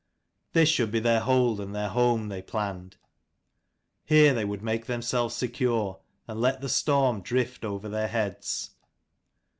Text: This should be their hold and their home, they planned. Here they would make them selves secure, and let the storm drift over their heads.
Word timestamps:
This 0.53 0.67
should 0.67 0.89
be 0.89 0.99
their 0.99 1.19
hold 1.19 1.59
and 1.59 1.75
their 1.75 1.89
home, 1.89 2.29
they 2.29 2.41
planned. 2.41 2.97
Here 4.03 4.33
they 4.33 4.43
would 4.43 4.63
make 4.63 4.87
them 4.87 5.03
selves 5.03 5.35
secure, 5.35 5.99
and 6.27 6.41
let 6.41 6.59
the 6.59 6.69
storm 6.69 7.21
drift 7.21 7.63
over 7.63 7.87
their 7.87 8.07
heads. 8.07 8.71